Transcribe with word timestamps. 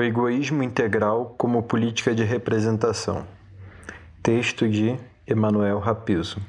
O 0.00 0.02
egoísmo 0.02 0.62
integral 0.62 1.34
como 1.36 1.62
política 1.62 2.14
de 2.14 2.24
representação. 2.24 3.26
Texto 4.22 4.66
de 4.66 4.98
Emanuel 5.26 5.78
Rapiso. 5.78 6.40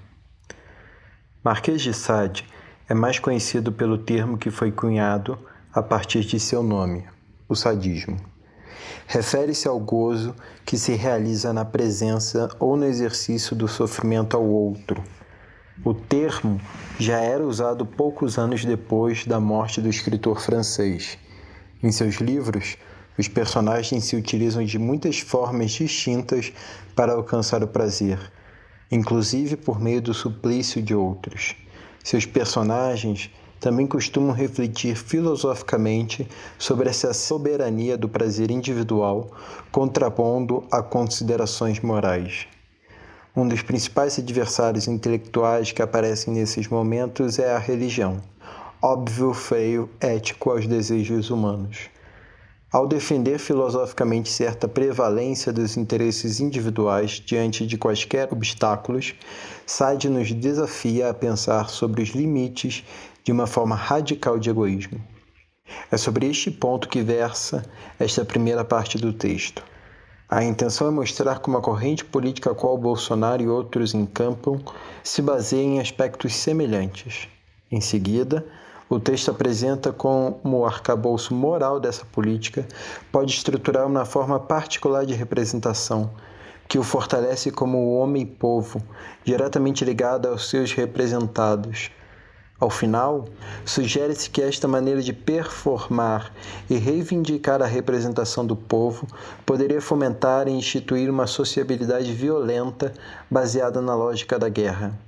Marquês 1.43 1.81
de 1.81 1.93
Sade 1.93 2.47
é 2.87 2.93
mais 2.93 3.19
conhecido 3.19 3.69
pelo 3.69 3.97
termo 3.97 4.37
que 4.37 4.49
foi 4.49 4.71
cunhado 4.71 5.37
a 5.73 5.83
partir 5.83 6.21
de 6.21 6.39
seu 6.39 6.63
nome, 6.63 7.05
o 7.49 7.53
sadismo. 7.53 8.15
Refere-se 9.05 9.67
ao 9.67 9.81
gozo 9.81 10.33
que 10.65 10.77
se 10.77 10.93
realiza 10.93 11.51
na 11.51 11.65
presença 11.65 12.47
ou 12.57 12.77
no 12.77 12.85
exercício 12.85 13.53
do 13.53 13.67
sofrimento 13.67 14.37
ao 14.37 14.45
outro. 14.45 15.03
O 15.83 15.93
termo 15.93 16.57
já 16.97 17.19
era 17.19 17.45
usado 17.45 17.85
poucos 17.85 18.37
anos 18.37 18.63
depois 18.63 19.25
da 19.25 19.41
morte 19.41 19.81
do 19.81 19.89
escritor 19.89 20.39
francês. 20.39 21.17
Em 21.83 21.91
seus 21.91 22.15
livros, 22.15 22.77
os 23.21 23.27
personagens 23.27 24.05
se 24.05 24.15
utilizam 24.15 24.65
de 24.65 24.79
muitas 24.79 25.19
formas 25.19 25.69
distintas 25.71 26.51
para 26.95 27.13
alcançar 27.13 27.63
o 27.63 27.67
prazer, 27.67 28.19
inclusive 28.91 29.55
por 29.55 29.79
meio 29.79 30.01
do 30.01 30.11
suplício 30.11 30.81
de 30.81 30.95
outros. 30.95 31.55
Seus 32.03 32.25
personagens 32.25 33.29
também 33.59 33.85
costumam 33.85 34.33
refletir 34.33 34.95
filosoficamente 34.95 36.27
sobre 36.57 36.89
essa 36.89 37.13
soberania 37.13 37.95
do 37.95 38.09
prazer 38.09 38.49
individual, 38.49 39.29
contrapondo 39.71 40.63
a 40.71 40.81
considerações 40.81 41.79
morais. 41.79 42.47
Um 43.35 43.47
dos 43.47 43.61
principais 43.61 44.17
adversários 44.17 44.87
intelectuais 44.87 45.71
que 45.71 45.83
aparecem 45.83 46.33
nesses 46.33 46.67
momentos 46.67 47.37
é 47.37 47.53
a 47.53 47.59
religião, 47.59 48.19
óbvio 48.81 49.31
feio 49.31 49.87
ético 49.99 50.49
aos 50.49 50.65
desejos 50.65 51.29
humanos. 51.29 51.91
Ao 52.71 52.87
defender 52.87 53.37
filosoficamente 53.37 54.29
certa 54.29 54.65
prevalência 54.65 55.51
dos 55.51 55.75
interesses 55.75 56.39
individuais 56.39 57.21
diante 57.25 57.67
de 57.67 57.77
quaisquer 57.77 58.31
obstáculos, 58.31 59.13
Sade 59.65 60.07
nos 60.07 60.31
desafia 60.31 61.09
a 61.09 61.13
pensar 61.13 61.69
sobre 61.69 62.01
os 62.01 62.11
limites 62.11 62.85
de 63.25 63.31
uma 63.33 63.45
forma 63.45 63.75
radical 63.75 64.39
de 64.39 64.49
egoísmo. 64.49 65.03
É 65.91 65.97
sobre 65.97 66.29
este 66.29 66.49
ponto 66.49 66.87
que 66.87 67.01
versa 67.01 67.65
esta 67.99 68.23
primeira 68.23 68.63
parte 68.63 68.97
do 68.97 69.11
texto. 69.11 69.61
A 70.29 70.41
intenção 70.41 70.87
é 70.87 70.91
mostrar 70.91 71.39
como 71.39 71.57
a 71.57 71.61
corrente 71.61 72.05
política 72.05 72.51
a 72.51 72.55
qual 72.55 72.77
Bolsonaro 72.77 73.43
e 73.43 73.49
outros 73.49 73.93
encampam 73.93 74.63
se 75.03 75.21
baseia 75.21 75.61
em 75.61 75.81
aspectos 75.81 76.33
semelhantes. 76.33 77.27
Em 77.69 77.81
seguida, 77.81 78.45
o 78.91 78.99
texto 78.99 79.31
apresenta 79.31 79.93
como 79.93 80.41
o 80.43 80.65
arcabouço 80.65 81.33
moral 81.33 81.79
dessa 81.79 82.03
política 82.03 82.67
pode 83.09 83.31
estruturar 83.31 83.87
uma 83.87 84.03
forma 84.03 84.37
particular 84.37 85.05
de 85.05 85.13
representação, 85.13 86.11
que 86.67 86.77
o 86.77 86.83
fortalece 86.83 87.51
como 87.51 87.77
o 87.77 87.97
homem-povo, 87.97 88.83
diretamente 89.23 89.85
ligado 89.85 90.27
aos 90.27 90.49
seus 90.49 90.73
representados. 90.73 91.89
Ao 92.59 92.69
final, 92.69 93.29
sugere-se 93.63 94.29
que 94.29 94.41
esta 94.41 94.67
maneira 94.67 95.01
de 95.01 95.13
performar 95.13 96.33
e 96.69 96.75
reivindicar 96.75 97.61
a 97.61 97.65
representação 97.65 98.45
do 98.45 98.57
povo 98.57 99.07
poderia 99.45 99.81
fomentar 99.81 100.49
e 100.49 100.51
instituir 100.51 101.09
uma 101.09 101.27
sociabilidade 101.27 102.11
violenta 102.11 102.93
baseada 103.29 103.79
na 103.79 103.95
lógica 103.95 104.37
da 104.37 104.49
guerra. 104.49 104.99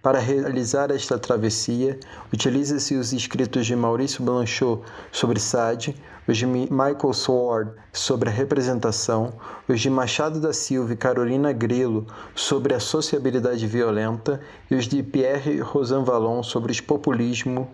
Para 0.00 0.20
realizar 0.20 0.92
esta 0.92 1.18
travessia, 1.18 1.98
utiliza-se 2.32 2.94
os 2.94 3.12
escritos 3.12 3.66
de 3.66 3.74
Maurício 3.74 4.22
Blanchot 4.22 4.82
sobre 5.10 5.40
Sade, 5.40 5.96
os 6.26 6.36
de 6.36 6.46
Michael 6.46 7.12
Sword 7.12 7.72
sobre 7.92 8.28
a 8.28 8.32
representação, 8.32 9.32
os 9.66 9.80
de 9.80 9.90
Machado 9.90 10.40
da 10.40 10.52
Silva 10.52 10.92
e 10.92 10.96
Carolina 10.96 11.52
Grilo 11.52 12.06
sobre 12.32 12.74
a 12.74 12.80
sociabilidade 12.80 13.66
violenta 13.66 14.40
e 14.70 14.76
os 14.76 14.86
de 14.86 15.02
Pierre 15.02 15.58
Rosanvallon 15.58 16.44
sobre 16.44 16.72
o 16.72 16.82
populismo 16.84 17.68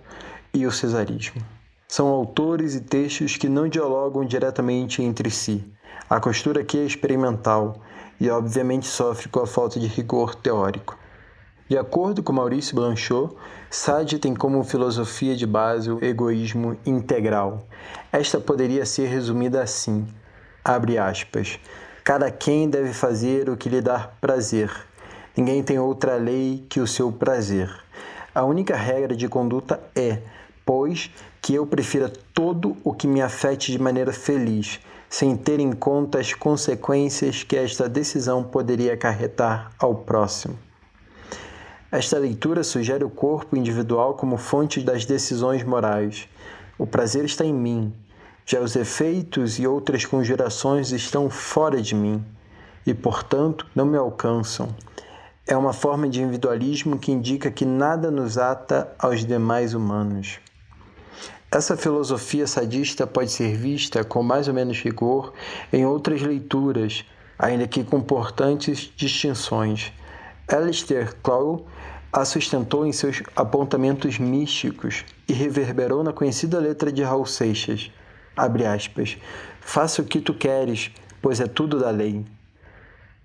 e 0.55 0.67
o 0.67 0.73
cesarismo. 0.73 1.43
São 1.87 2.09
autores 2.09 2.75
e 2.75 2.81
textos 2.81 3.37
que 3.37 3.51
não 3.51 3.69
dialogam 3.69 4.25
diretamente 4.25 5.03
entre 5.03 5.31
si. 5.31 5.63
A 6.09 6.19
costura 6.19 6.63
aqui 6.63 6.79
é 6.79 6.85
experimental 6.85 7.83
e, 8.19 8.31
obviamente, 8.31 8.87
sofre 8.87 9.29
com 9.29 9.41
a 9.41 9.47
falta 9.47 9.79
de 9.79 9.87
rigor 9.87 10.35
teórico. 10.35 11.04
De 11.67 11.79
acordo 11.79 12.23
com 12.23 12.31
Maurício 12.31 12.77
Blanchot, 12.77 13.35
Sade 13.71 14.19
tem 14.19 14.35
como 14.35 14.63
filosofia 14.63 15.35
de 15.35 15.47
base 15.47 15.91
o 15.91 16.05
egoísmo 16.05 16.77
integral. 16.85 17.67
Esta 18.13 18.39
poderia 18.39 18.85
ser 18.85 19.07
resumida 19.09 19.63
assim: 19.63 20.07
abre 20.63 20.99
aspas. 20.99 21.59
Cada 22.05 22.31
quem 22.31 22.69
deve 22.69 22.93
fazer 22.93 23.49
o 23.49 23.57
que 23.57 23.71
lhe 23.71 23.81
dá 23.81 24.11
prazer. 24.21 24.71
Ninguém 25.35 25.63
tem 25.63 25.79
outra 25.79 26.17
lei 26.17 26.67
que 26.69 26.81
o 26.81 26.87
seu 26.87 27.11
prazer. 27.11 27.75
A 28.35 28.45
única 28.45 28.77
regra 28.77 29.17
de 29.17 29.27
conduta 29.27 29.81
é, 29.97 30.19
pois, 30.67 31.11
que 31.41 31.55
eu 31.55 31.67
prefira 31.67 32.13
todo 32.35 32.77
o 32.85 32.93
que 32.93 33.07
me 33.07 33.23
afete 33.23 33.73
de 33.73 33.79
maneira 33.79 34.13
feliz, 34.13 34.81
sem 35.09 35.35
ter 35.35 35.61
em 35.61 35.73
conta 35.73 36.21
as 36.21 36.35
consequências 36.35 37.43
que 37.43 37.57
esta 37.57 37.89
decisão 37.89 38.45
poderia 38.45 38.93
acarretar 38.93 39.71
ao 39.79 39.95
próximo. 39.95 40.59
Esta 41.97 42.19
leitura 42.19 42.65
sugere 42.65 43.05
o 43.05 43.09
corpo 43.09 43.57
individual 43.57 44.15
como 44.15 44.37
fonte 44.37 44.81
das 44.81 45.05
decisões 45.05 45.63
morais. 45.63 46.29
O 46.77 46.89
prazer 46.89 47.25
está 47.25 47.45
em 47.45 47.55
mim, 47.55 47.95
já 48.45 48.59
os 48.59 48.75
efeitos 48.75 49.61
e 49.61 49.67
outras 49.69 50.05
conjurações 50.05 50.91
estão 50.91 51.31
fora 51.31 51.81
de 51.81 51.95
mim 51.95 52.21
e, 52.85 52.93
portanto, 52.93 53.65
não 53.77 53.87
me 53.87 53.97
alcançam. 53.97 54.75
É 55.47 55.57
uma 55.57 55.73
forma 55.73 56.09
de 56.09 56.21
individualismo 56.21 56.99
que 56.99 57.13
indica 57.13 57.49
que 57.49 57.65
nada 57.65 58.11
nos 58.11 58.39
ata 58.39 58.93
aos 58.99 59.25
demais 59.25 59.73
humanos. 59.73 60.41
Essa 61.49 61.77
filosofia 61.77 62.49
sadista 62.49 63.07
pode 63.07 63.31
ser 63.31 63.57
vista 63.57 64.03
com 64.03 64.21
mais 64.21 64.49
ou 64.49 64.55
menos 64.55 64.81
rigor 64.81 65.33
em 65.73 65.87
outras 65.87 66.21
leituras, 66.23 67.05
ainda 67.39 67.69
que 67.69 67.85
com 67.85 67.99
importantes 67.99 68.93
distinções. 68.97 69.93
Alistair 70.49 71.15
Clow 71.23 71.65
a 72.15 72.25
sustentou 72.25 72.87
em 72.87 72.93
seus 72.93 73.25
apontamentos 73.35 74.21
místicos 74.21 75.05
e 75.29 75.33
reverberou 75.33 76.05
na 76.05 76.13
conhecida 76.13 76.61
letra 76.61 76.93
de 76.93 77.03
Raul 77.03 77.27
Seixas, 77.27 77.91
abre 78.37 78.65
aspas, 78.65 79.19
faça 79.61 80.01
o 80.01 80.05
que 80.05 80.21
tu 80.21 80.33
queres, 80.33 80.93
pois 81.21 81.41
é 81.41 81.49
tudo 81.49 81.81
da 81.81 81.91
lei. 81.91 82.25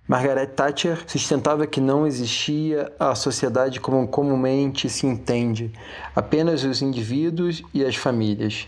Margaret 0.07 0.47
Thatcher 0.47 1.03
sustentava 1.05 1.67
que 1.67 1.79
não 1.79 2.07
existia 2.07 2.91
a 2.99 3.13
sociedade 3.13 3.79
como 3.79 4.07
comumente 4.07 4.89
se 4.89 5.05
entende, 5.05 5.71
apenas 6.15 6.63
os 6.63 6.81
indivíduos 6.81 7.61
e 7.71 7.85
as 7.85 7.95
famílias. 7.95 8.67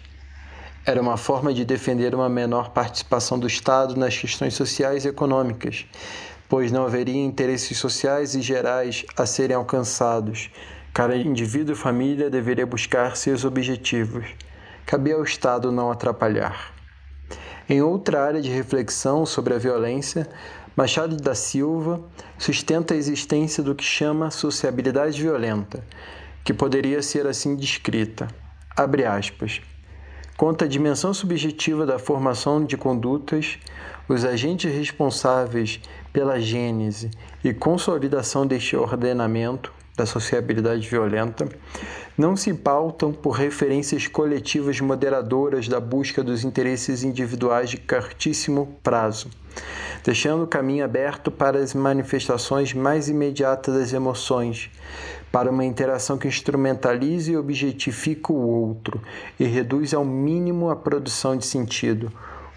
Era 0.86 1.02
uma 1.02 1.18
forma 1.18 1.52
de 1.52 1.66
defender 1.66 2.14
uma 2.14 2.30
menor 2.30 2.70
participação 2.70 3.40
do 3.40 3.48
Estado 3.48 3.96
nas 3.96 4.16
questões 4.16 4.54
sociais 4.54 5.04
e 5.04 5.08
econômicas, 5.08 5.88
pois 6.52 6.70
não 6.70 6.84
haveria 6.84 7.24
interesses 7.24 7.78
sociais 7.78 8.36
e 8.36 8.42
gerais 8.42 9.06
a 9.16 9.26
serem 9.26 9.56
alcançados. 9.56 10.52
Cada 10.94 11.16
indivíduo 11.16 11.74
e 11.74 11.78
família 11.78 12.30
deveria 12.30 12.66
buscar 12.66 13.16
seus 13.16 13.46
objetivos. 13.46 14.26
Cabia 14.86 15.16
ao 15.16 15.24
Estado 15.24 15.72
não 15.72 15.90
atrapalhar. 15.90 16.74
Em 17.70 17.82
outra 17.82 18.22
área 18.22 18.42
de 18.42 18.50
reflexão 18.50 19.26
sobre 19.26 19.54
a 19.54 19.58
violência, 19.58 20.28
Machado 20.76 21.16
da 21.16 21.34
Silva 21.34 22.02
sustenta 22.38 22.94
a 22.94 22.98
existência 22.98 23.64
do 23.64 23.74
que 23.74 23.86
chama 23.86 24.30
sociabilidade 24.30 25.22
violenta, 25.22 25.82
que 26.44 26.54
poderia 26.54 27.02
ser 27.02 27.28
assim 27.28 27.56
descrita. 27.56 28.28
Abre 28.76 29.06
aspas. 29.06 29.62
Quanto 30.36 30.66
à 30.66 30.68
dimensão 30.68 31.14
subjetiva 31.14 31.86
da 31.86 31.98
formação 31.98 32.66
de 32.66 32.76
condutas, 32.76 33.58
os 34.14 34.26
agentes 34.26 34.74
responsáveis 34.74 35.80
pela 36.12 36.38
gênese 36.38 37.10
e 37.44 37.54
consolidação 37.54 38.46
deste 38.46 38.76
ordenamento 38.76 39.72
da 39.96 40.06
sociabilidade 40.06 40.88
violenta 40.88 41.48
não 42.18 42.36
se 42.36 42.54
pautam 42.54 43.14
por 43.14 43.32
referências 43.32 44.08
coletivas 44.08 44.82
moderadoras 44.82 45.70
da 45.70 45.80
busca 45.80 46.22
dos 46.22 46.44
interesses 46.44 47.04
individuais 47.04 47.70
de 47.70 47.78
curtíssimo 47.78 48.78
prazo, 48.84 49.30
deixando 50.04 50.44
o 50.44 50.48
caminho 50.48 50.84
aberto 50.84 51.32
para 51.32 51.60
as 51.60 51.74
manifestações 51.74 52.74
mais 52.74 53.08
imediatas 53.08 53.74
das 53.74 53.94
emoções, 53.94 54.70
para 55.32 55.50
uma 55.50 55.64
interação 55.64 56.18
que 56.18 56.28
instrumentalize 56.28 57.32
e 57.32 57.38
objetifica 57.38 58.34
o 58.34 58.46
outro 58.46 59.02
e 59.40 59.46
reduz 59.46 59.94
ao 59.94 60.04
mínimo 60.04 60.70
a 60.70 60.76
produção 60.76 61.38
de 61.38 61.46
sentido. 61.46 62.12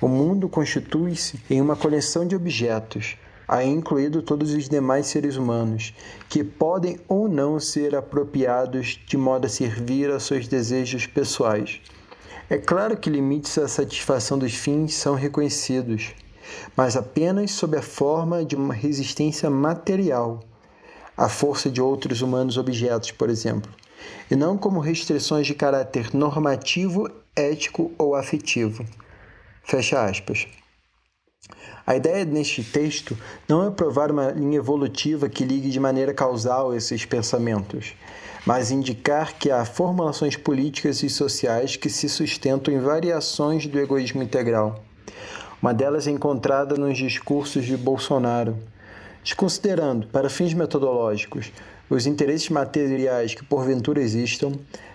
O 0.04 0.06
mundo 0.06 0.50
constitui-se 0.50 1.40
em 1.48 1.62
uma 1.62 1.74
coleção 1.74 2.28
de 2.28 2.36
objetos, 2.36 3.16
aí 3.48 3.66
incluído 3.66 4.20
todos 4.20 4.52
os 4.52 4.68
demais 4.68 5.06
seres 5.06 5.36
humanos, 5.36 5.94
que 6.28 6.44
podem 6.44 7.00
ou 7.08 7.26
não 7.26 7.58
ser 7.58 7.96
apropriados 7.96 9.00
de 9.06 9.16
modo 9.16 9.46
a 9.46 9.48
servir 9.48 10.10
a 10.10 10.20
seus 10.20 10.46
desejos 10.46 11.06
pessoais. 11.06 11.80
É 12.50 12.58
claro 12.58 12.98
que 12.98 13.08
limites 13.08 13.56
à 13.56 13.66
satisfação 13.66 14.38
dos 14.38 14.52
fins 14.52 14.92
são 14.92 15.14
reconhecidos, 15.14 16.12
mas 16.76 16.98
apenas 16.98 17.52
sob 17.52 17.74
a 17.74 17.80
forma 17.80 18.44
de 18.44 18.56
uma 18.56 18.74
resistência 18.74 19.48
material 19.48 20.40
à 21.16 21.30
força 21.30 21.70
de 21.70 21.80
outros 21.80 22.20
humanos 22.20 22.58
objetos, 22.58 23.10
por 23.10 23.30
exemplo, 23.30 23.72
e 24.30 24.36
não 24.36 24.58
como 24.58 24.80
restrições 24.80 25.46
de 25.46 25.54
caráter 25.54 26.14
normativo, 26.14 27.08
ético 27.34 27.90
ou 27.96 28.14
afetivo. 28.14 28.84
Fecha 29.64 30.04
aspas. 30.04 30.46
A 31.86 31.96
ideia 31.96 32.24
neste 32.24 32.62
texto 32.62 33.16
não 33.48 33.66
é 33.66 33.70
provar 33.70 34.10
uma 34.10 34.30
linha 34.30 34.58
evolutiva 34.58 35.28
que 35.28 35.44
ligue 35.44 35.70
de 35.70 35.80
maneira 35.80 36.12
causal 36.12 36.74
esses 36.74 37.06
pensamentos, 37.06 37.94
mas 38.46 38.70
indicar 38.70 39.32
que 39.34 39.50
há 39.50 39.64
formulações 39.64 40.36
políticas 40.36 41.02
e 41.02 41.08
sociais 41.08 41.76
que 41.76 41.88
se 41.88 42.10
sustentam 42.10 42.72
em 42.72 42.78
variações 42.78 43.66
do 43.66 43.80
egoísmo 43.80 44.22
integral. 44.22 44.84
Uma 45.62 45.72
delas 45.72 46.06
é 46.06 46.10
encontrada 46.10 46.76
nos 46.76 46.98
discursos 46.98 47.64
de 47.64 47.74
Bolsonaro. 47.74 48.58
Desconsiderando, 49.22 50.06
para 50.08 50.28
fins 50.28 50.52
metodológicos, 50.52 51.50
os 51.88 52.06
interesses 52.06 52.50
materiais 52.50 53.34
que 53.34 53.44
porventura 53.44 54.00
existam, 54.00 54.52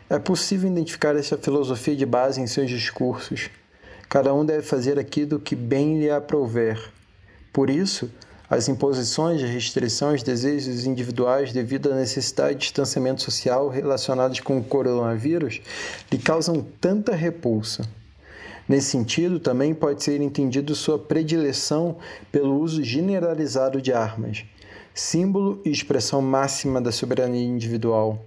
é 0.07 0.19
possível 0.19 0.69
identificar 0.69 1.15
essa 1.15 1.37
filosofia 1.37 1.95
de 1.95 2.05
base 2.05 2.39
em 2.39 2.45
seus 2.45 2.69
discursos. 2.69 3.49
Cada 4.09 4.33
um 4.33 4.43
deve 4.43 4.63
fazer 4.63 4.97
aquilo 4.97 5.39
que 5.39 5.55
bem 5.55 5.99
lhe 5.99 6.09
aprouver. 6.09 6.91
Por 7.53 7.69
isso, 7.69 8.09
as 8.49 8.67
imposições 8.67 9.39
aos 10.01 10.23
desejos 10.23 10.87
individuais 10.87 11.53
devido 11.53 11.91
à 11.93 11.95
necessidade 11.95 12.55
de 12.55 12.61
distanciamento 12.61 13.21
social 13.21 13.69
relacionados 13.69 14.39
com 14.39 14.57
o 14.57 14.63
coronavírus 14.63 15.61
lhe 16.11 16.17
causam 16.17 16.65
tanta 16.81 17.13
repulsa. 17.13 17.87
Nesse 18.67 18.87
sentido, 18.87 19.39
também 19.39 19.75
pode 19.75 20.03
ser 20.03 20.19
entendido 20.21 20.73
sua 20.73 20.97
predileção 20.97 21.97
pelo 22.31 22.59
uso 22.59 22.83
generalizado 22.83 23.79
de 23.79 23.93
armas, 23.93 24.43
símbolo 24.93 25.61
e 25.65 25.69
expressão 25.69 26.21
máxima 26.21 26.81
da 26.81 26.91
soberania 26.91 27.45
individual. 27.45 28.25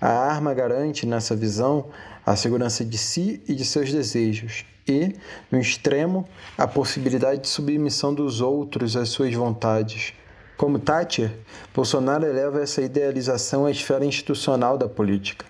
A 0.00 0.08
arma 0.08 0.54
garante, 0.54 1.06
nessa 1.06 1.34
visão, 1.34 1.86
a 2.24 2.36
segurança 2.36 2.84
de 2.84 2.98
si 2.98 3.42
e 3.48 3.54
de 3.54 3.64
seus 3.64 3.92
desejos, 3.92 4.64
e, 4.86 5.14
no 5.50 5.58
extremo, 5.58 6.26
a 6.56 6.66
possibilidade 6.66 7.42
de 7.42 7.48
submissão 7.48 8.14
dos 8.14 8.40
outros 8.40 8.96
às 8.96 9.08
suas 9.10 9.34
vontades. 9.34 10.14
Como 10.56 10.78
Thatcher, 10.78 11.30
Bolsonaro 11.74 12.26
eleva 12.26 12.62
essa 12.62 12.82
idealização 12.82 13.66
à 13.66 13.70
esfera 13.70 14.04
institucional 14.04 14.76
da 14.76 14.88
política. 14.88 15.46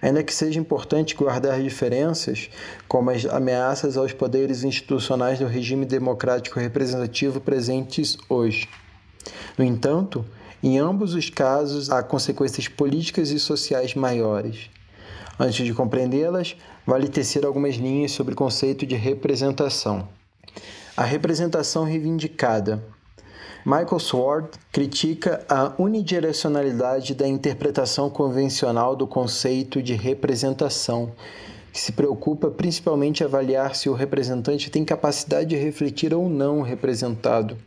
Ainda 0.00 0.22
que 0.22 0.32
seja 0.32 0.60
importante 0.60 1.14
guardar 1.14 1.60
diferenças, 1.60 2.48
como 2.86 3.10
as 3.10 3.24
ameaças 3.26 3.96
aos 3.96 4.12
poderes 4.12 4.62
institucionais 4.62 5.38
do 5.38 5.46
regime 5.46 5.84
democrático 5.84 6.60
representativo 6.60 7.40
presentes 7.40 8.16
hoje. 8.28 8.68
No 9.56 9.64
entanto, 9.64 10.24
em 10.62 10.78
ambos 10.78 11.14
os 11.14 11.30
casos 11.30 11.90
há 11.90 12.02
consequências 12.02 12.68
políticas 12.68 13.30
e 13.30 13.38
sociais 13.38 13.94
maiores. 13.94 14.70
Antes 15.38 15.66
de 15.66 15.74
compreendê-las, 15.74 16.56
vale 16.86 17.08
tecer 17.08 17.44
algumas 17.44 17.76
linhas 17.76 18.12
sobre 18.12 18.32
o 18.32 18.36
conceito 18.36 18.86
de 18.86 18.94
representação. 18.94 20.08
A 20.96 21.04
representação 21.04 21.84
reivindicada. 21.84 22.82
Michael 23.66 23.98
Sword 23.98 24.48
critica 24.72 25.44
a 25.48 25.72
unidirecionalidade 25.76 27.14
da 27.14 27.26
interpretação 27.26 28.08
convencional 28.08 28.96
do 28.96 29.06
conceito 29.06 29.82
de 29.82 29.92
representação, 29.92 31.12
que 31.72 31.80
se 31.80 31.92
preocupa 31.92 32.50
principalmente 32.50 33.22
em 33.22 33.26
avaliar 33.26 33.74
se 33.74 33.88
o 33.90 33.92
representante 33.92 34.70
tem 34.70 34.84
capacidade 34.84 35.50
de 35.50 35.56
refletir 35.56 36.14
ou 36.14 36.28
não 36.30 36.60
o 36.60 36.62
representado. 36.62 37.58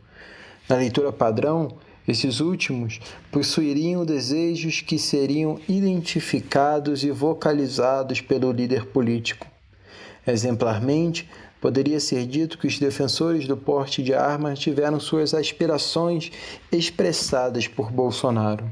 Na 0.70 0.76
leitura 0.76 1.10
padrão, 1.10 1.72
esses 2.06 2.38
últimos 2.38 3.00
possuiriam 3.32 4.04
desejos 4.04 4.80
que 4.80 5.00
seriam 5.00 5.58
identificados 5.68 7.02
e 7.02 7.10
vocalizados 7.10 8.20
pelo 8.20 8.52
líder 8.52 8.86
político. 8.86 9.48
Exemplarmente, 10.24 11.28
poderia 11.60 11.98
ser 11.98 12.24
dito 12.24 12.56
que 12.56 12.68
os 12.68 12.78
defensores 12.78 13.48
do 13.48 13.56
porte 13.56 14.00
de 14.00 14.14
armas 14.14 14.60
tiveram 14.60 15.00
suas 15.00 15.34
aspirações 15.34 16.30
expressadas 16.70 17.66
por 17.66 17.90
Bolsonaro. 17.90 18.64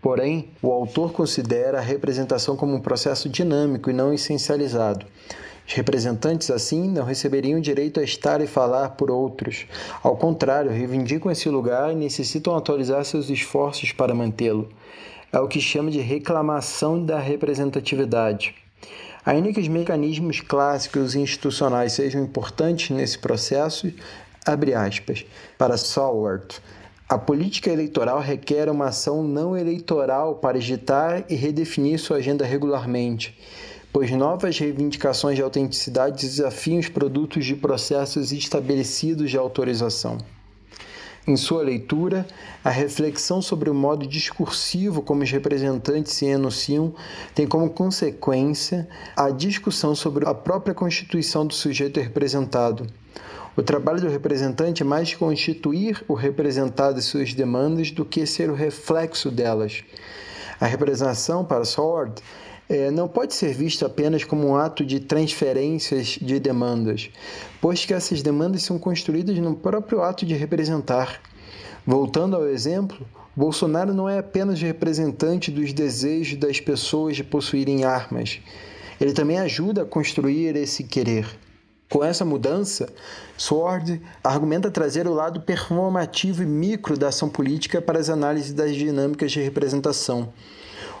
Porém, 0.00 0.48
o 0.62 0.72
autor 0.72 1.12
considera 1.12 1.76
a 1.76 1.82
representação 1.82 2.56
como 2.56 2.74
um 2.74 2.80
processo 2.80 3.28
dinâmico 3.28 3.90
e 3.90 3.92
não 3.92 4.14
essencializado, 4.14 5.04
os 5.68 5.74
representantes, 5.74 6.50
assim, 6.50 6.88
não 6.88 7.04
receberiam 7.04 7.60
direito 7.60 8.00
a 8.00 8.02
estar 8.02 8.40
e 8.40 8.46
falar 8.46 8.90
por 8.90 9.10
outros. 9.10 9.66
Ao 10.02 10.16
contrário, 10.16 10.70
reivindicam 10.70 11.30
esse 11.30 11.46
lugar 11.50 11.92
e 11.92 11.94
necessitam 11.94 12.56
atualizar 12.56 13.04
seus 13.04 13.28
esforços 13.28 13.92
para 13.92 14.14
mantê-lo. 14.14 14.70
É 15.30 15.38
o 15.38 15.46
que 15.46 15.60
chama 15.60 15.90
de 15.90 16.00
reclamação 16.00 17.04
da 17.04 17.18
representatividade. 17.18 18.54
Ainda 19.26 19.52
que 19.52 19.60
os 19.60 19.68
mecanismos 19.68 20.40
clássicos 20.40 21.14
e 21.14 21.20
institucionais 21.20 21.92
sejam 21.92 22.22
importantes 22.22 22.88
nesse 22.88 23.18
processo, 23.18 23.92
abre 24.46 24.72
aspas, 24.72 25.26
para 25.58 25.76
Sawart, 25.76 26.60
a 27.06 27.18
política 27.18 27.70
eleitoral 27.70 28.20
requer 28.20 28.70
uma 28.70 28.86
ação 28.86 29.22
não 29.22 29.54
eleitoral 29.54 30.36
para 30.36 30.56
agitar 30.56 31.24
e 31.28 31.34
redefinir 31.34 31.98
sua 31.98 32.16
agenda 32.16 32.46
regularmente 32.46 33.36
pois 33.98 34.12
novas 34.12 34.56
reivindicações 34.56 35.34
de 35.34 35.42
autenticidade 35.42 36.24
desafiam 36.24 36.78
os 36.78 36.88
produtos 36.88 37.44
de 37.44 37.56
processos 37.56 38.30
estabelecidos 38.30 39.28
de 39.28 39.36
autorização. 39.36 40.18
Em 41.26 41.36
sua 41.36 41.64
leitura, 41.64 42.24
a 42.62 42.70
reflexão 42.70 43.42
sobre 43.42 43.68
o 43.68 43.74
modo 43.74 44.06
discursivo 44.06 45.02
como 45.02 45.24
os 45.24 45.30
representantes 45.32 46.12
se 46.12 46.26
enunciam 46.26 46.94
tem 47.34 47.44
como 47.44 47.68
consequência 47.70 48.88
a 49.16 49.30
discussão 49.30 49.96
sobre 49.96 50.28
a 50.28 50.32
própria 50.32 50.76
constituição 50.76 51.44
do 51.44 51.52
sujeito 51.52 51.98
representado. 51.98 52.86
O 53.56 53.64
trabalho 53.64 54.00
do 54.00 54.08
representante 54.08 54.84
é 54.84 54.86
mais 54.86 55.12
constituir 55.12 56.04
o 56.06 56.14
representado 56.14 57.00
e 57.00 57.02
suas 57.02 57.34
demandas 57.34 57.90
do 57.90 58.04
que 58.04 58.24
ser 58.26 58.48
o 58.48 58.54
reflexo 58.54 59.28
delas. 59.28 59.82
A 60.60 60.66
representação 60.66 61.44
para 61.44 61.64
Sword 61.64 62.22
é, 62.68 62.90
não 62.90 63.08
pode 63.08 63.34
ser 63.34 63.54
visto 63.54 63.86
apenas 63.86 64.24
como 64.24 64.46
um 64.46 64.56
ato 64.56 64.84
de 64.84 65.00
transferências 65.00 66.18
de 66.20 66.38
demandas, 66.38 67.10
pois 67.60 67.84
que 67.84 67.94
essas 67.94 68.22
demandas 68.22 68.62
são 68.62 68.78
construídas 68.78 69.38
no 69.38 69.54
próprio 69.54 70.02
ato 70.02 70.26
de 70.26 70.34
representar. 70.34 71.20
Voltando 71.86 72.36
ao 72.36 72.46
exemplo, 72.46 73.06
Bolsonaro 73.34 73.94
não 73.94 74.08
é 74.08 74.18
apenas 74.18 74.60
representante 74.60 75.50
dos 75.50 75.72
desejos 75.72 76.38
das 76.38 76.60
pessoas 76.60 77.16
de 77.16 77.24
possuírem 77.24 77.84
armas, 77.84 78.40
ele 79.00 79.12
também 79.12 79.38
ajuda 79.38 79.82
a 79.82 79.86
construir 79.86 80.56
esse 80.56 80.84
querer. 80.84 81.26
Com 81.88 82.04
essa 82.04 82.24
mudança, 82.24 82.92
Sword 83.36 84.02
argumenta 84.22 84.70
trazer 84.70 85.06
o 85.06 85.14
lado 85.14 85.40
performativo 85.40 86.42
e 86.42 86.46
micro 86.46 86.98
da 86.98 87.08
ação 87.08 87.30
política 87.30 87.80
para 87.80 87.98
as 87.98 88.10
análises 88.10 88.52
das 88.52 88.74
dinâmicas 88.76 89.32
de 89.32 89.40
representação. 89.40 90.30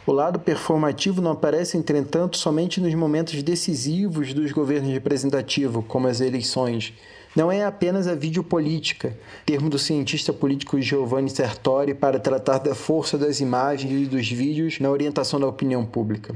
O 0.08 0.12
lado 0.12 0.38
performativo 0.38 1.20
não 1.20 1.32
aparece, 1.32 1.76
entretanto, 1.76 2.38
somente 2.38 2.80
nos 2.80 2.94
momentos 2.94 3.42
decisivos 3.42 4.32
dos 4.32 4.52
governos 4.52 4.90
representativos, 4.90 5.84
como 5.86 6.08
as 6.08 6.22
eleições. 6.22 6.94
Não 7.36 7.52
é 7.52 7.62
apenas 7.62 8.06
a 8.06 8.14
videopolítica, 8.14 9.14
termo 9.44 9.68
do 9.68 9.78
cientista 9.78 10.32
político 10.32 10.80
Giovanni 10.80 11.28
Sertori 11.28 11.92
para 11.92 12.18
tratar 12.18 12.56
da 12.56 12.74
força 12.74 13.18
das 13.18 13.40
imagens 13.40 13.92
e 13.92 14.06
dos 14.06 14.26
vídeos 14.26 14.80
na 14.80 14.88
orientação 14.88 15.38
da 15.38 15.46
opinião 15.46 15.84
pública. 15.84 16.34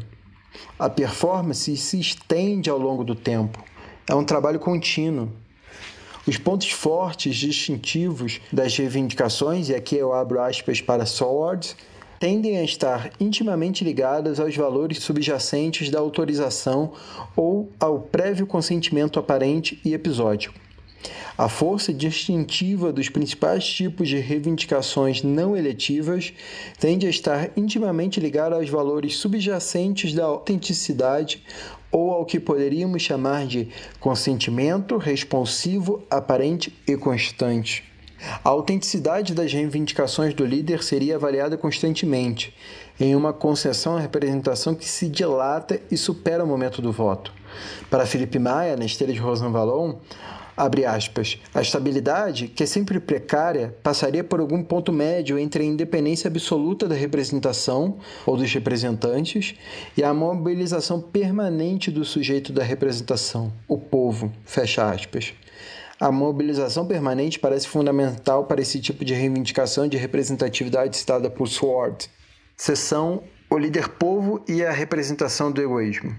A 0.78 0.90
performance 0.90 1.74
se 1.74 1.98
estende 1.98 2.68
ao 2.68 2.76
longo 2.76 3.02
do 3.02 3.14
tempo. 3.14 3.64
É 4.06 4.14
um 4.14 4.22
trabalho 4.22 4.60
contínuo. 4.60 5.30
Os 6.26 6.36
pontos 6.36 6.70
fortes 6.70 7.36
distintivos 7.36 8.38
das 8.52 8.76
reivindicações, 8.76 9.70
e 9.70 9.74
aqui 9.74 9.96
eu 9.96 10.12
abro 10.12 10.42
aspas 10.42 10.82
para 10.82 11.06
Swords, 11.06 11.74
tendem 12.22 12.56
a 12.56 12.62
estar 12.62 13.10
intimamente 13.18 13.82
ligadas 13.82 14.38
aos 14.38 14.56
valores 14.56 15.00
subjacentes 15.00 15.90
da 15.90 15.98
autorização 15.98 16.92
ou 17.34 17.68
ao 17.80 17.98
prévio 17.98 18.46
consentimento 18.46 19.18
aparente 19.18 19.80
e 19.84 19.92
episódico. 19.92 20.54
A 21.36 21.48
força 21.48 21.92
distintiva 21.92 22.92
dos 22.92 23.08
principais 23.08 23.66
tipos 23.66 24.08
de 24.08 24.18
reivindicações 24.18 25.24
não 25.24 25.56
eletivas 25.56 26.32
tende 26.78 27.08
a 27.08 27.10
estar 27.10 27.50
intimamente 27.56 28.20
ligada 28.20 28.54
aos 28.54 28.68
valores 28.68 29.16
subjacentes 29.16 30.14
da 30.14 30.24
autenticidade 30.24 31.42
ou 31.90 32.12
ao 32.12 32.24
que 32.24 32.38
poderíamos 32.38 33.02
chamar 33.02 33.48
de 33.48 33.66
consentimento 33.98 34.96
responsivo, 34.96 36.04
aparente 36.08 36.72
e 36.86 36.96
constante. 36.96 37.91
A 38.44 38.48
autenticidade 38.48 39.34
das 39.34 39.52
reivindicações 39.52 40.32
do 40.34 40.44
líder 40.44 40.82
seria 40.82 41.16
avaliada 41.16 41.56
constantemente, 41.56 42.54
em 43.00 43.16
uma 43.16 43.32
concessão 43.32 43.96
à 43.96 44.00
representação 44.00 44.74
que 44.74 44.88
se 44.88 45.08
dilata 45.08 45.80
e 45.90 45.96
supera 45.96 46.44
o 46.44 46.46
momento 46.46 46.80
do 46.80 46.92
voto. 46.92 47.32
Para 47.90 48.06
Felipe 48.06 48.38
Maia, 48.38 48.76
na 48.76 48.84
esteira 48.84 49.12
de 49.12 49.18
Rosanvallon, 49.18 49.96
abre 50.56 50.84
aspas, 50.84 51.40
a 51.54 51.60
estabilidade, 51.60 52.48
que 52.48 52.62
é 52.62 52.66
sempre 52.66 53.00
precária, 53.00 53.76
passaria 53.82 54.22
por 54.22 54.38
algum 54.38 54.62
ponto 54.62 54.92
médio 54.92 55.38
entre 55.38 55.62
a 55.62 55.66
independência 55.66 56.28
absoluta 56.28 56.86
da 56.86 56.94
representação 56.94 57.98
ou 58.24 58.36
dos 58.36 58.52
representantes 58.52 59.54
e 59.96 60.04
a 60.04 60.14
mobilização 60.14 61.00
permanente 61.00 61.90
do 61.90 62.04
sujeito 62.04 62.52
da 62.52 62.62
representação, 62.62 63.52
o 63.66 63.78
povo, 63.78 64.30
fecha 64.44 64.88
aspas. 64.88 65.34
A 66.02 66.10
mobilização 66.10 66.84
permanente 66.84 67.38
parece 67.38 67.68
fundamental 67.68 68.44
para 68.46 68.60
esse 68.60 68.80
tipo 68.80 69.04
de 69.04 69.14
reivindicação 69.14 69.86
de 69.86 69.96
representatividade 69.96 70.96
citada 70.96 71.30
por 71.30 71.46
Sword. 71.46 72.10
Seção 72.56 73.22
O 73.48 73.56
líder 73.56 73.88
povo 73.88 74.44
e 74.48 74.64
a 74.64 74.72
representação 74.72 75.52
do 75.52 75.62
egoísmo. 75.62 76.12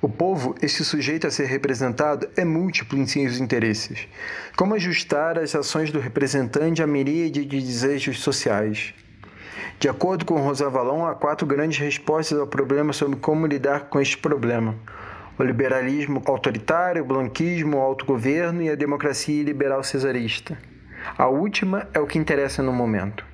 O 0.00 0.08
povo, 0.08 0.56
esse 0.60 0.84
sujeito 0.84 1.24
a 1.24 1.30
ser 1.30 1.44
representado, 1.44 2.28
é 2.36 2.44
múltiplo 2.44 2.98
em 2.98 3.06
seus 3.06 3.38
interesses. 3.38 4.08
Como 4.56 4.74
ajustar 4.74 5.38
as 5.38 5.54
ações 5.54 5.92
do 5.92 6.00
representante 6.00 6.82
à 6.82 6.86
miríade 6.88 7.44
de 7.44 7.60
desejos 7.60 8.18
sociais? 8.18 8.92
De 9.78 9.88
acordo 9.88 10.24
com 10.24 10.40
Rosa 10.40 10.68
Valon, 10.68 11.06
há 11.06 11.14
quatro 11.14 11.46
grandes 11.46 11.78
respostas 11.78 12.40
ao 12.40 12.46
problema 12.48 12.92
sobre 12.92 13.20
como 13.20 13.46
lidar 13.46 13.88
com 13.88 14.00
este 14.00 14.18
problema: 14.18 14.74
o 15.42 15.46
liberalismo 15.46 16.22
autoritário, 16.26 17.02
o 17.02 17.06
blanquismo, 17.06 17.76
o 17.76 17.80
autogoverno 17.80 18.62
e 18.62 18.70
a 18.70 18.74
democracia 18.74 19.42
liberal 19.42 19.82
cesarista. 19.82 20.56
A 21.18 21.26
última 21.28 21.88
é 21.92 21.98
o 21.98 22.06
que 22.06 22.18
interessa 22.18 22.62
no 22.62 22.72
momento. 22.72 23.24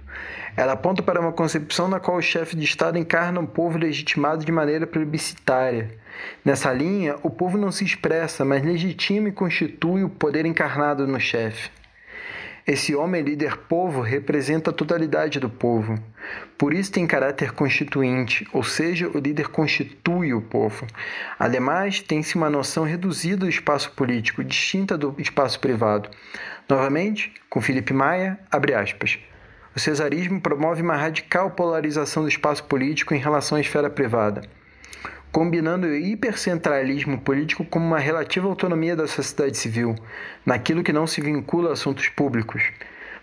Ela 0.57 0.73
aponta 0.73 1.03
para 1.03 1.21
uma 1.21 1.33
concepção 1.33 1.87
na 1.87 2.01
qual 2.01 2.17
o 2.17 2.23
chefe 2.23 2.57
de 2.57 2.65
Estado 2.65 2.99
encarna 2.99 3.39
um 3.39 3.47
povo 3.47 3.79
legitimado 3.79 4.45
de 4.45 4.51
maneira 4.51 4.87
plebiscitária 4.87 5.99
Nessa 6.45 6.73
linha, 6.73 7.17
o 7.23 7.31
povo 7.31 7.59
não 7.59 7.71
se 7.71 7.85
expressa, 7.85 8.45
mas 8.45 8.65
legitima 8.65 9.29
e 9.29 9.33
constitui 9.33 10.03
o 10.03 10.09
poder 10.09 10.47
encarnado 10.47 11.07
no 11.07 11.21
chefe. 11.21 11.71
Esse 12.69 12.95
homem 12.95 13.23
líder 13.23 13.57
povo 13.57 14.03
representa 14.03 14.69
a 14.69 14.75
totalidade 14.75 15.41
do 15.41 15.49
povo. 15.49 15.99
Por 16.59 16.75
isso 16.75 16.93
tem 16.93 17.07
caráter 17.07 17.53
constituinte, 17.53 18.47
ou 18.53 18.63
seja, 18.63 19.09
o 19.09 19.19
líder 19.19 19.49
constitui 19.49 20.35
o 20.35 20.43
povo. 20.43 20.87
Ademais, 21.39 22.03
tem-se 22.03 22.37
uma 22.37 22.51
noção 22.51 22.85
reduzida 22.85 23.39
do 23.39 23.49
espaço 23.49 23.93
político, 23.93 24.45
distinta 24.45 24.99
do 24.99 25.15
espaço 25.17 25.59
privado. 25.59 26.11
Novamente, 26.69 27.33
com 27.49 27.59
Felipe 27.59 27.95
Maia, 27.95 28.39
abre 28.51 28.75
aspas. 28.75 29.19
O 29.75 29.81
cesarismo 29.81 30.39
promove 30.39 30.83
uma 30.83 30.95
radical 30.95 31.53
polarização 31.53 32.23
do 32.23 32.29
espaço 32.29 32.65
político 32.65 33.15
em 33.15 33.19
relação 33.19 33.57
à 33.57 33.63
esfera 33.63 33.89
privada 33.89 34.43
combinando 35.31 35.87
o 35.87 35.95
hipercentralismo 35.95 37.19
político 37.19 37.65
com 37.65 37.79
uma 37.79 37.99
relativa 37.99 38.49
autonomia 38.49 38.97
da 38.97 39.07
sociedade 39.07 39.57
civil, 39.57 39.95
naquilo 40.45 40.83
que 40.83 40.93
não 40.93 41.07
se 41.07 41.21
vincula 41.21 41.71
a 41.71 41.73
assuntos 41.75 42.09
públicos. 42.09 42.63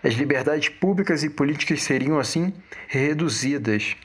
As 0.02 0.14
liberdades 0.14 0.68
públicas 0.68 1.24
e 1.24 1.30
políticas 1.30 1.82
seriam, 1.82 2.18
assim, 2.18 2.52
reduzidas. 2.86 3.96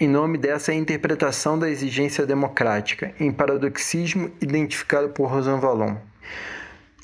Em 0.00 0.08
nome 0.08 0.38
dessa 0.38 0.72
interpretação 0.72 1.58
da 1.58 1.68
exigência 1.68 2.24
democrática, 2.24 3.12
em 3.18 3.30
paradoxismo 3.30 4.30
identificado 4.40 5.10
por 5.10 5.26
Rosan 5.26 5.58
Vallon. 5.58 5.96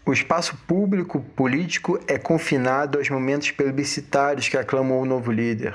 O 0.07 0.13
espaço 0.13 0.57
público 0.69 1.21
político 1.35 1.99
é 2.07 2.17
confinado 2.17 2.97
aos 2.97 3.11
momentos 3.11 3.51
plebiscitários 3.51 4.49
que 4.49 4.57
aclamou 4.57 5.03
o 5.03 5.05
novo 5.05 5.33
líder. 5.33 5.75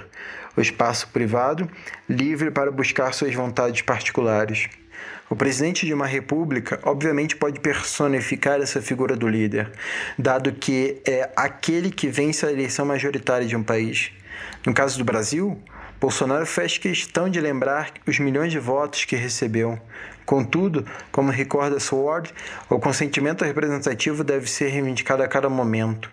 O 0.55 0.61
espaço 0.61 1.07
privado, 1.09 1.69
livre 2.09 2.51
para 2.51 2.71
buscar 2.71 3.13
suas 3.13 3.33
vontades 3.33 3.81
particulares. 3.81 4.69
O 5.29 5.35
presidente 5.35 5.85
de 5.85 5.93
uma 5.93 6.05
república, 6.05 6.79
obviamente, 6.83 7.37
pode 7.37 7.59
personificar 7.59 8.59
essa 8.59 8.81
figura 8.81 9.15
do 9.15 9.27
líder, 9.27 9.71
dado 10.19 10.51
que 10.51 11.01
é 11.07 11.29
aquele 11.35 11.89
que 11.89 12.07
vence 12.07 12.45
a 12.45 12.51
eleição 12.51 12.85
majoritária 12.85 13.47
de 13.47 13.55
um 13.55 13.63
país. 13.63 14.11
No 14.65 14.73
caso 14.73 14.97
do 14.97 15.05
Brasil, 15.05 15.57
Bolsonaro 16.01 16.47
fez 16.47 16.79
questão 16.79 17.29
de 17.29 17.39
lembrar 17.39 17.91
os 18.07 18.17
milhões 18.17 18.51
de 18.51 18.57
votos 18.57 19.05
que 19.05 19.15
recebeu. 19.15 19.79
Contudo, 20.25 20.83
como 21.11 21.29
recorda 21.29 21.79
Sword, 21.79 22.33
o 22.67 22.79
consentimento 22.79 23.45
representativo 23.45 24.23
deve 24.23 24.49
ser 24.49 24.69
reivindicado 24.69 25.21
a 25.21 25.27
cada 25.27 25.47
momento. 25.47 26.09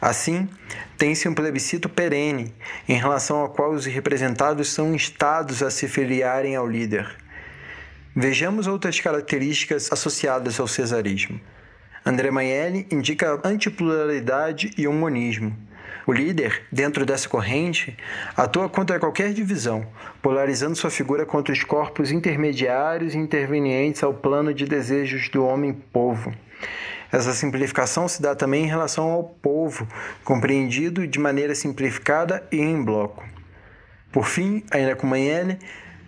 Assim, 0.00 0.48
tem-se 0.96 1.28
um 1.28 1.34
plebiscito 1.34 1.88
perene, 1.88 2.54
em 2.88 2.94
relação 2.94 3.38
ao 3.38 3.48
qual 3.48 3.72
os 3.72 3.86
representados 3.86 4.68
são 4.68 4.94
instados 4.94 5.64
a 5.64 5.70
se 5.70 5.88
filiarem 5.88 6.54
ao 6.54 6.68
líder. 6.68 7.16
Vejamos 8.14 8.68
outras 8.68 9.00
características 9.00 9.90
associadas 9.90 10.60
ao 10.60 10.68
cesarismo. 10.68 11.40
André 12.06 12.30
Maielli 12.30 12.86
indica 12.88 13.40
antipluralidade 13.42 14.70
e 14.78 14.86
humanismo. 14.86 15.58
O 16.06 16.12
líder, 16.12 16.62
dentro 16.70 17.06
dessa 17.06 17.28
corrente, 17.28 17.96
atua 18.36 18.68
contra 18.68 18.98
qualquer 18.98 19.32
divisão, 19.32 19.86
polarizando 20.20 20.76
sua 20.76 20.90
figura 20.90 21.24
contra 21.24 21.52
os 21.52 21.64
corpos 21.64 22.10
intermediários 22.10 23.14
e 23.14 23.18
intervenientes 23.18 24.02
ao 24.02 24.12
plano 24.12 24.52
de 24.52 24.66
desejos 24.66 25.28
do 25.30 25.44
homem-povo. 25.44 26.32
Essa 27.10 27.32
simplificação 27.32 28.08
se 28.08 28.20
dá 28.20 28.34
também 28.34 28.64
em 28.64 28.68
relação 28.68 29.10
ao 29.10 29.22
povo, 29.22 29.86
compreendido 30.24 31.06
de 31.06 31.18
maneira 31.18 31.54
simplificada 31.54 32.46
e 32.50 32.58
em 32.60 32.82
bloco. 32.82 33.24
Por 34.12 34.26
fim, 34.26 34.62
ainda 34.70 34.94
com 34.94 35.06
Manhele, 35.06 35.58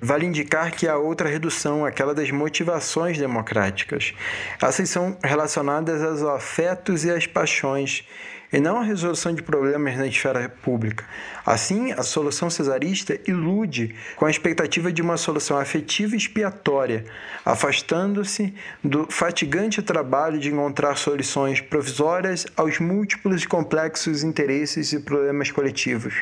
vale 0.01 0.27
indicar 0.27 0.73
que 0.73 0.87
há 0.87 0.97
outra 0.97 1.29
redução, 1.29 1.85
aquela 1.85 2.15
das 2.15 2.31
motivações 2.31 3.19
democráticas. 3.19 4.15
Essas 4.61 4.91
são 4.91 5.17
relacionadas 5.23 6.03
aos 6.03 6.23
afetos 6.23 7.05
e 7.05 7.11
às 7.11 7.27
paixões, 7.27 8.05
e 8.53 8.61
não 8.61 8.79
a 8.79 8.83
resolução 8.83 9.35
de 9.35 9.43
problemas 9.43 9.97
na 9.97 10.07
esfera 10.07 10.49
pública. 10.49 11.05
Assim, 11.45 11.93
a 11.93 12.03
solução 12.03 12.51
cesarista 12.51 13.19
ilude 13.27 13.95
com 14.17 14.27
a 14.27 14.31
expectativa 14.31 14.93
de 14.93 15.03
uma 15.03 15.17
solução 15.17 15.59
afetiva 15.59 16.15
e 16.15 16.19
expiatória, 16.19 17.05
afastando-se 17.45 18.55
do 18.83 19.07
fatigante 19.11 19.83
trabalho 19.83 20.39
de 20.39 20.51
encontrar 20.51 20.97
soluções 20.97 21.61
provisórias 21.61 22.47
aos 22.57 22.79
múltiplos 22.79 23.43
e 23.43 23.49
complexos 23.49 24.23
interesses 24.23 24.93
e 24.93 25.01
problemas 25.01 25.51
coletivos. 25.51 26.15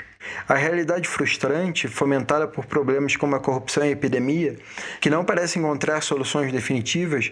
A 0.49 0.55
realidade 0.55 1.09
frustrante, 1.09 1.89
fomentada 1.89 2.49
por 2.49 2.67
problemas 2.67 3.17
como 3.17 3.37
a 3.37 3.41
corrupção 3.41 3.85
e 3.85 3.89
a 3.89 3.93
epidemia, 3.93 4.57
que 5.01 5.11
não 5.11 5.25
parecem 5.25 5.63
encontrar 5.63 6.01
soluções 6.01 6.53
definitivas, 6.53 7.31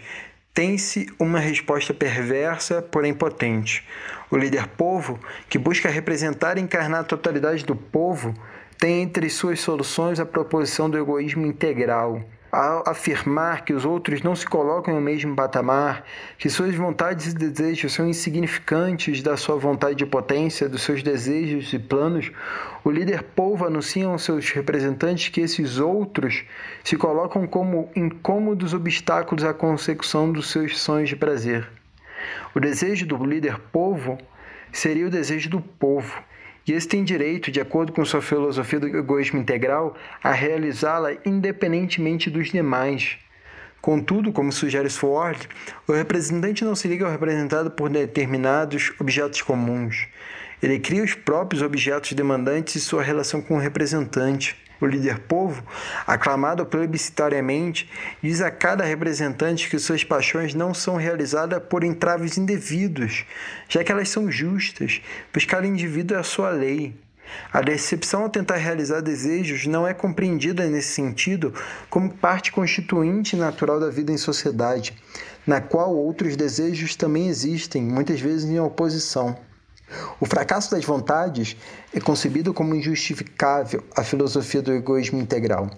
tem-se 0.54 1.06
uma 1.18 1.38
resposta 1.38 1.94
perversa, 1.94 2.82
porém 2.82 3.14
potente. 3.14 3.86
O 4.30 4.36
líder 4.36 4.66
povo, 4.68 5.18
que 5.48 5.58
busca 5.58 5.88
representar 5.88 6.58
e 6.58 6.60
encarnar 6.60 7.00
a 7.00 7.04
totalidade 7.04 7.64
do 7.64 7.74
povo, 7.74 8.34
tem 8.78 9.02
entre 9.02 9.30
suas 9.30 9.60
soluções 9.60 10.20
a 10.20 10.26
proposição 10.26 10.90
do 10.90 10.98
egoísmo 10.98 11.46
integral, 11.46 12.22
ao 12.52 12.84
afirmar 12.86 13.64
que 13.64 13.72
os 13.72 13.86
outros 13.86 14.20
não 14.20 14.36
se 14.36 14.46
colocam 14.46 14.94
no 14.94 15.00
mesmo 15.00 15.34
patamar, 15.34 16.04
que 16.36 16.50
suas 16.50 16.74
vontades 16.74 17.28
e 17.28 17.34
desejos 17.34 17.94
são 17.94 18.06
insignificantes 18.06 19.22
da 19.22 19.38
sua 19.38 19.56
vontade 19.56 19.94
de 19.94 20.04
potência, 20.04 20.68
dos 20.68 20.82
seus 20.82 21.02
desejos 21.02 21.72
e 21.72 21.78
planos, 21.78 22.30
o 22.84 22.90
líder 22.90 23.22
povo 23.22 23.64
anuncia 23.64 24.06
aos 24.06 24.22
seus 24.22 24.50
representantes 24.50 25.30
que 25.30 25.40
esses 25.40 25.78
outros 25.78 26.44
se 26.84 26.94
colocam 26.94 27.46
como 27.46 27.90
incômodos 27.96 28.74
obstáculos 28.74 29.44
à 29.44 29.54
consecução 29.54 30.30
dos 30.30 30.50
seus 30.50 30.78
sonhos 30.78 31.08
de 31.08 31.16
prazer. 31.16 31.66
O 32.54 32.60
desejo 32.60 33.06
do 33.06 33.24
líder 33.24 33.58
povo 33.72 34.18
seria 34.70 35.06
o 35.06 35.10
desejo 35.10 35.48
do 35.48 35.60
povo, 35.60 36.22
e 36.66 36.72
esse 36.72 36.86
tem 36.86 37.02
direito, 37.02 37.50
de 37.50 37.60
acordo 37.60 37.92
com 37.92 38.04
sua 38.04 38.22
filosofia 38.22 38.78
do 38.78 38.86
egoísmo 38.86 39.38
integral, 39.38 39.96
a 40.22 40.32
realizá-la 40.32 41.14
independentemente 41.24 42.30
dos 42.30 42.50
demais. 42.50 43.18
Contudo, 43.80 44.32
como 44.32 44.52
sugere 44.52 44.88
Sword, 44.88 45.48
o 45.88 45.92
representante 45.92 46.64
não 46.64 46.76
se 46.76 46.86
liga 46.86 47.04
ao 47.04 47.10
representado 47.10 47.70
por 47.72 47.90
determinados 47.90 48.92
objetos 49.00 49.42
comuns. 49.42 50.06
Ele 50.62 50.78
cria 50.78 51.02
os 51.02 51.14
próprios 51.14 51.62
objetos 51.62 52.12
demandantes 52.12 52.76
e 52.76 52.80
sua 52.80 53.02
relação 53.02 53.42
com 53.42 53.56
o 53.56 53.58
representante 53.58 54.56
o 54.84 54.88
líder 54.88 55.20
povo, 55.20 55.62
aclamado 56.06 56.66
plebiscitariamente, 56.66 57.90
diz 58.22 58.40
a 58.40 58.50
cada 58.50 58.84
representante 58.84 59.68
que 59.68 59.78
suas 59.78 60.04
paixões 60.04 60.54
não 60.54 60.74
são 60.74 60.96
realizadas 60.96 61.62
por 61.62 61.84
entraves 61.84 62.36
indevidos, 62.38 63.24
já 63.68 63.82
que 63.82 63.92
elas 63.92 64.08
são 64.08 64.30
justas, 64.30 65.00
pois 65.32 65.44
cada 65.44 65.66
indivíduo 65.66 66.16
é 66.16 66.20
a 66.20 66.24
sua 66.24 66.50
lei. 66.50 66.94
A 67.52 67.60
decepção 67.60 68.22
ao 68.22 68.28
tentar 68.28 68.56
realizar 68.56 69.00
desejos 69.00 69.66
não 69.66 69.86
é 69.86 69.94
compreendida 69.94 70.66
nesse 70.66 70.88
sentido 70.88 71.54
como 71.88 72.10
parte 72.10 72.52
constituinte 72.52 73.36
natural 73.36 73.80
da 73.80 73.88
vida 73.88 74.12
em 74.12 74.18
sociedade, 74.18 74.94
na 75.46 75.60
qual 75.60 75.94
outros 75.94 76.36
desejos 76.36 76.94
também 76.94 77.28
existem, 77.28 77.82
muitas 77.82 78.20
vezes 78.20 78.50
em 78.50 78.60
oposição. 78.60 79.36
O 80.20 80.26
fracasso 80.26 80.70
das 80.70 80.84
vontades 80.84 81.56
é 81.94 82.00
concebido 82.00 82.54
como 82.54 82.74
injustificável 82.74 83.82
a 83.96 84.02
filosofia 84.02 84.62
do 84.62 84.72
egoísmo 84.72 85.20
integral. 85.20 85.70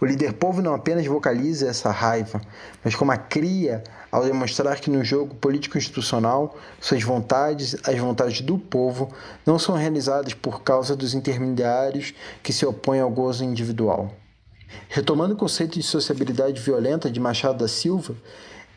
O 0.00 0.04
líder 0.04 0.32
povo 0.32 0.60
não 0.60 0.74
apenas 0.74 1.06
vocaliza 1.06 1.68
essa 1.68 1.90
raiva, 1.90 2.40
mas 2.82 2.94
como 2.94 3.12
a 3.12 3.16
cria 3.16 3.84
ao 4.10 4.24
demonstrar 4.24 4.80
que 4.80 4.90
no 4.90 5.04
jogo 5.04 5.34
político-institucional 5.36 6.56
suas 6.80 7.04
vontades, 7.04 7.76
as 7.84 7.98
vontades 7.98 8.40
do 8.40 8.58
povo, 8.58 9.12
não 9.46 9.60
são 9.60 9.76
realizadas 9.76 10.34
por 10.34 10.62
causa 10.62 10.96
dos 10.96 11.14
intermediários 11.14 12.14
que 12.42 12.52
se 12.52 12.66
opõem 12.66 12.98
ao 12.98 13.10
gozo 13.10 13.44
individual. 13.44 14.12
Retomando 14.88 15.34
o 15.34 15.36
conceito 15.36 15.78
de 15.78 15.84
sociabilidade 15.84 16.60
violenta 16.60 17.10
de 17.10 17.20
Machado 17.20 17.58
da 17.58 17.68
Silva, 17.68 18.16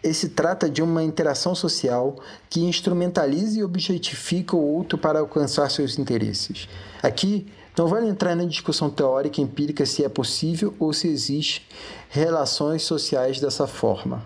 esse 0.05 0.29
trata 0.29 0.69
de 0.69 0.83
uma 0.83 1.03
interação 1.03 1.55
social 1.55 2.15
que 2.49 2.61
instrumentaliza 2.61 3.59
e 3.59 3.63
objetifica 3.63 4.55
o 4.55 4.61
outro 4.61 4.97
para 4.97 5.19
alcançar 5.19 5.69
seus 5.71 5.97
interesses. 5.97 6.69
Aqui, 7.01 7.47
não 7.77 7.87
vale 7.87 8.07
entrar 8.07 8.35
na 8.35 8.45
discussão 8.45 8.89
teórica 8.89 9.41
empírica 9.41 9.85
se 9.85 10.03
é 10.03 10.07
possível 10.07 10.73
ou 10.79 10.93
se 10.93 11.07
existe 11.07 11.67
relações 12.09 12.83
sociais 12.83 13.39
dessa 13.39 13.67
forma. 13.67 14.23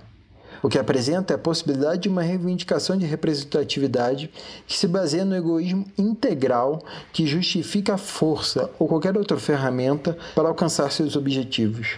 O 0.62 0.68
que 0.68 0.78
apresenta 0.78 1.34
é 1.34 1.36
a 1.36 1.40
possibilidade 1.40 2.02
de 2.02 2.10
uma 2.10 2.22
reivindicação 2.22 2.98
de 2.98 3.06
representatividade 3.06 4.30
que 4.68 4.78
se 4.78 4.88
baseia 4.88 5.24
no 5.24 5.36
egoísmo 5.36 5.86
integral 5.98 6.84
que 7.14 7.26
justifica 7.26 7.94
a 7.94 7.98
força 7.98 8.70
ou 8.78 8.88
qualquer 8.88 9.18
outra 9.18 9.38
ferramenta 9.38 10.18
para 10.36 10.50
alcançar 10.50 10.92
seus 10.92 11.16
objetivos. 11.16 11.98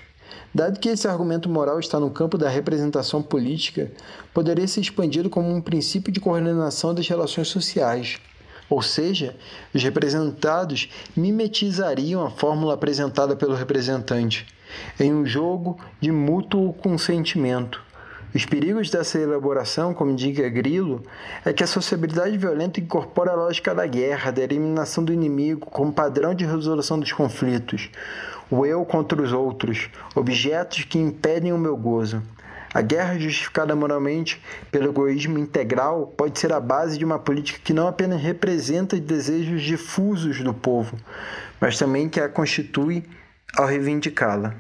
Dado 0.54 0.80
que 0.80 0.90
esse 0.90 1.08
argumento 1.08 1.48
moral 1.48 1.80
está 1.80 2.00
no 2.00 2.10
campo 2.10 2.38
da 2.38 2.50
representação 2.50 3.22
política, 3.22 3.92
poderia 4.34 4.68
ser 4.68 4.82
expandido 4.82 5.30
como 5.30 5.50
um 5.50 5.62
princípio 5.62 6.12
de 6.12 6.20
coordenação 6.20 6.94
das 6.94 7.08
relações 7.08 7.48
sociais. 7.48 8.20
Ou 8.70 8.82
seja, 8.82 9.36
os 9.74 9.82
representados 9.82 10.90
mimetizariam 11.16 12.26
a 12.26 12.30
fórmula 12.30 12.74
apresentada 12.74 13.36
pelo 13.36 13.56
representante, 13.56 14.46
em 15.00 15.14
um 15.14 15.26
jogo 15.26 15.78
de 16.00 16.12
mútuo 16.12 16.74
consentimento, 16.74 17.82
os 18.34 18.46
perigos 18.46 18.90
dessa 18.90 19.20
elaboração, 19.20 19.94
como 19.94 20.12
indica 20.12 20.48
Grilo, 20.48 21.04
é 21.44 21.52
que 21.52 21.66
a 21.66 21.68
sociabilidade 21.68 22.38
violenta 22.38 22.80
incorpora 22.80 23.32
a 23.32 23.36
lógica 23.36 23.76
da 23.76 23.86
guerra, 23.86 24.32
da 24.32 24.42
eliminação 24.42 25.04
do 25.04 25.12
inimigo 25.12 25.66
como 25.66 25.92
padrão 25.92 26.34
de 26.34 26.46
resolução 26.46 26.98
dos 26.98 27.12
conflitos, 27.12 27.90
o 28.52 28.66
eu 28.66 28.84
contra 28.84 29.22
os 29.22 29.32
outros, 29.32 29.90
objetos 30.14 30.84
que 30.84 31.00
impedem 31.00 31.54
o 31.54 31.58
meu 31.58 31.78
gozo. 31.78 32.22
A 32.74 32.82
guerra 32.82 33.18
justificada 33.18 33.76
moralmente 33.76 34.42
pelo 34.70 34.90
egoísmo 34.90 35.40
integral 35.40 36.08
pode 36.16 36.38
ser 36.38 36.54
a 36.54 36.60
base 36.60 36.98
de 36.98 37.04
uma 37.04 37.18
política 37.18 37.60
que 37.64 37.74
não 37.74 37.88
apenas 37.88 38.22
representa 38.22 39.00
desejos 39.00 39.62
difusos 39.62 40.42
do 40.42 40.54
povo, 40.54 40.98
mas 41.60 41.78
também 41.78 42.08
que 42.08 42.20
a 42.20 42.30
constitui 42.30 43.04
ao 43.58 43.66
reivindicá-la. 43.66 44.54